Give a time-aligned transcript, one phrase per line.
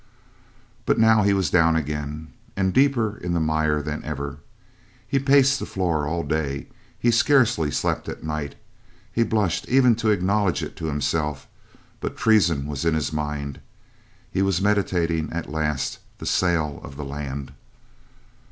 [0.87, 4.39] But now he was down again, and deeper in the mire than ever.
[5.07, 8.55] He paced the floor all day, he scarcely slept at night.
[9.11, 11.47] He blushed even to acknowledge it to himself,
[11.99, 13.59] but treason was in his mind
[14.31, 17.53] he was meditating, at last, the sale of the land.